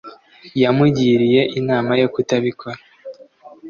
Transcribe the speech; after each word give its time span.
yamugiriye 0.61 1.41
inama 1.59 1.91
yo 2.01 2.07
kutabikora 2.13 2.79